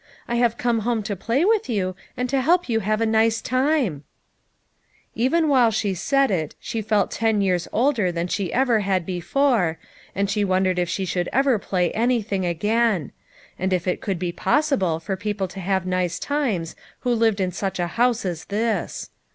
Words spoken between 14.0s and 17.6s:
could be possible for people to have nice times who lived in